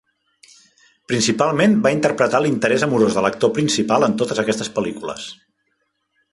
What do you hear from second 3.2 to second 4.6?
l'actor principal en totes